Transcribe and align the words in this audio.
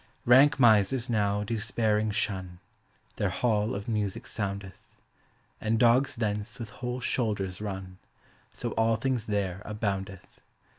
Rank 0.25 0.59
misers 0.59 1.11
now 1.11 1.43
do 1.43 1.59
sparing 1.59 2.09
shun— 2.09 2.57
Their 3.17 3.29
hall 3.29 3.75
of 3.75 3.87
music 3.87 4.25
soundeth; 4.25 4.81
And 5.61 5.77
dogs 5.77 6.15
thence 6.15 6.57
with 6.57 6.71
whole 6.71 7.01
shoulders 7.01 7.61
run, 7.61 7.99
So 8.51 8.71
all 8.71 8.95
things 8.95 9.27
there 9.27 9.61
aboundeth. 9.63 10.39